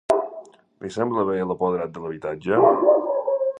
[0.85, 2.63] Li sembla bé a l'apoderat de l'habitatge?